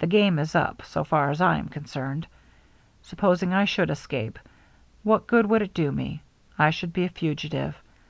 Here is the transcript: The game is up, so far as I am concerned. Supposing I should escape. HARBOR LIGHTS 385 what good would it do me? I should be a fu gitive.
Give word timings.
The 0.00 0.06
game 0.06 0.38
is 0.38 0.54
up, 0.54 0.82
so 0.84 1.02
far 1.02 1.30
as 1.30 1.40
I 1.40 1.56
am 1.56 1.70
concerned. 1.70 2.26
Supposing 3.00 3.54
I 3.54 3.64
should 3.64 3.88
escape. 3.88 4.38
HARBOR 4.38 4.50
LIGHTS 4.50 5.24
385 5.24 5.24
what 5.24 5.26
good 5.26 5.50
would 5.50 5.62
it 5.62 5.72
do 5.72 5.90
me? 5.92 6.22
I 6.58 6.68
should 6.68 6.92
be 6.92 7.04
a 7.04 7.08
fu 7.08 7.34
gitive. 7.34 7.72